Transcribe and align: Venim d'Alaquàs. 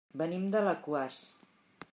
Venim 0.21 0.47
d'Alaquàs. 0.55 1.21